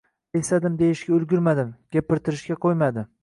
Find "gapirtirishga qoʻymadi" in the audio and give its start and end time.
1.97-3.05